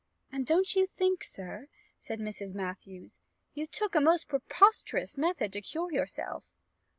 "And 0.31 0.47
don't 0.47 0.73
you 0.75 0.87
think, 0.87 1.23
sir," 1.23 1.67
said 1.99 2.19
Miss 2.19 2.41
Matthews, 2.55 3.19
"you 3.53 3.67
took 3.67 3.93
a 3.93 4.01
most 4.01 4.27
preposterous 4.27 5.15
method 5.15 5.53
to 5.53 5.61
cure 5.61 5.91
yourself?" 5.93 6.43